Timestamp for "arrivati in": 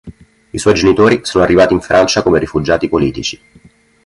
1.43-1.79